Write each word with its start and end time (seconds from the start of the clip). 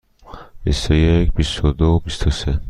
بیست 0.63 0.91
و 0.91 0.93
یک، 0.93 1.31
بیست 1.31 1.65
و 1.65 1.71
دو، 1.71 1.99
بیست 1.99 2.27
و 2.27 2.29
سه. 2.29 2.59